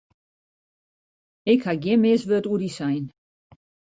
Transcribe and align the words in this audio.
Ik 1.53 1.59
haw 1.65 1.79
gjin 1.83 2.01
mis 2.01 2.23
wurd 2.29 2.47
oer 2.51 2.59
dy 2.63 2.69
sein. 2.77 3.03